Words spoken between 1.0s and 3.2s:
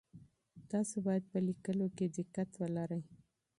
باید په لیکلو کي دقت ولرئ.